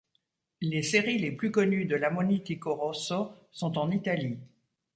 [0.61, 4.39] Les séries les plus connues de l'ammonitico rosso sont en Italie.